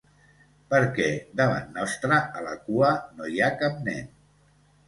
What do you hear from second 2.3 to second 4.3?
a la cua, no hi ha cap nen.